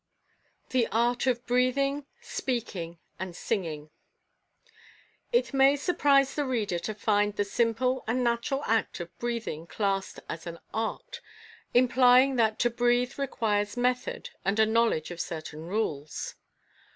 [0.69, 3.91] THE ART OF BREATHING, SPEAKING AND SINGING.
[5.31, 10.19] It may surprise the reader to find the simple and ratural act of breathing classed
[10.27, 11.21] as an Art,
[11.75, 16.33] implying that to breathe requires method and a knowledge of certain rules.